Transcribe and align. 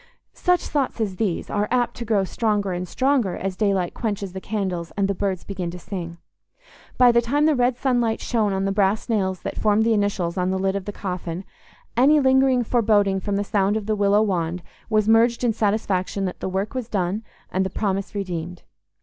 Such 0.33 0.61
thoughts 0.61 0.99
as 0.99 1.17
these 1.17 1.47
are 1.51 1.67
apt 1.69 1.93
to 1.97 2.05
grow 2.05 2.23
stronger 2.23 2.71
and 2.71 2.87
stronger 2.87 3.35
as 3.37 3.55
daylight 3.55 3.93
quenches 3.93 4.33
the 4.33 4.41
candles 4.41 4.91
and 4.97 5.07
the 5.07 5.13
birds 5.13 5.43
begin 5.43 5.69
to 5.69 5.77
sing. 5.77 6.17
By 6.97 7.11
the 7.11 7.21
time 7.21 7.45
the 7.45 7.53
red 7.53 7.77
sunlight 7.77 8.19
shone 8.19 8.51
on 8.51 8.65
the 8.65 8.71
brass 8.71 9.09
nails 9.09 9.41
that 9.41 9.59
formed 9.59 9.83
the 9.83 9.93
initials 9.93 10.37
on 10.39 10.49
the 10.49 10.57
lid 10.57 10.75
of 10.75 10.85
the 10.85 10.91
coffin, 10.91 11.43
any 11.95 12.19
lingering 12.19 12.63
foreboding 12.63 13.19
from 13.19 13.35
the 13.35 13.43
sound 13.43 13.77
of 13.77 13.85
the 13.85 13.95
willow 13.95 14.23
wand 14.23 14.63
was 14.89 15.07
merged 15.07 15.43
in 15.43 15.53
satisfaction 15.53 16.25
that 16.25 16.39
the 16.39 16.49
work 16.49 16.73
was 16.73 16.89
done 16.89 17.21
and 17.51 17.63
the 17.63 17.69
promise 17.69 18.15
redeemed. 18.15 18.63